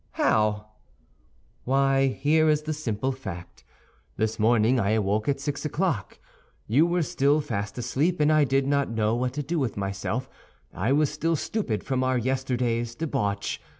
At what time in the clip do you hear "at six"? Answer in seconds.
5.29-5.63